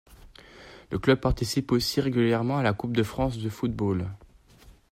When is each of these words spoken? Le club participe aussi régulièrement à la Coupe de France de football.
Le 0.89 0.97
club 0.97 1.19
participe 1.19 1.71
aussi 1.71 2.01
régulièrement 2.01 2.57
à 2.57 2.63
la 2.63 2.73
Coupe 2.73 2.97
de 2.97 3.03
France 3.03 3.37
de 3.37 3.49
football. 3.51 4.07